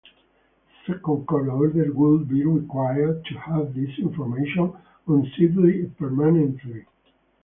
[0.87, 4.73] A second court order would be required to have this information
[5.07, 6.87] unsealed permanently.